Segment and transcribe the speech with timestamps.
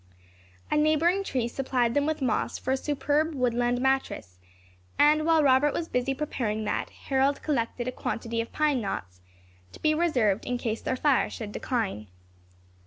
[0.71, 4.39] A neighbouring tree supplied them with moss for a superb woodland mattress,
[4.97, 9.21] and while Robert was preparing that Harold collected a quantity of pine knots,
[9.73, 12.07] to be reserved in case their fire should decline.